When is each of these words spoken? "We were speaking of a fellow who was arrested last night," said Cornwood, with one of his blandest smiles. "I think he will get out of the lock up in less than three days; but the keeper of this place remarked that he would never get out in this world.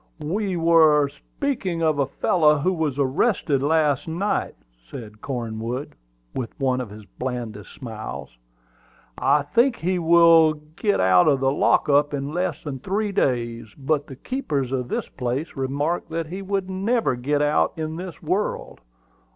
"We 0.23 0.57
were 0.57 1.09
speaking 1.09 1.83
of 1.83 1.99
a 1.99 2.07
fellow 2.07 2.57
who 2.57 2.73
was 2.73 2.97
arrested 2.97 3.61
last 3.61 4.07
night," 4.07 4.55
said 4.89 5.21
Cornwood, 5.21 5.93
with 6.33 6.59
one 6.59 6.81
of 6.81 6.89
his 6.89 7.05
blandest 7.05 7.71
smiles. 7.71 8.35
"I 9.19 9.43
think 9.43 9.75
he 9.75 9.99
will 9.99 10.53
get 10.75 10.99
out 10.99 11.27
of 11.27 11.39
the 11.39 11.51
lock 11.51 11.87
up 11.87 12.15
in 12.15 12.31
less 12.33 12.63
than 12.63 12.79
three 12.79 13.11
days; 13.11 13.75
but 13.77 14.07
the 14.07 14.15
keeper 14.15 14.61
of 14.63 14.87
this 14.87 15.07
place 15.07 15.55
remarked 15.55 16.09
that 16.09 16.25
he 16.25 16.41
would 16.41 16.67
never 16.67 17.15
get 17.15 17.43
out 17.43 17.73
in 17.77 17.95
this 17.97 18.23
world. 18.23 18.81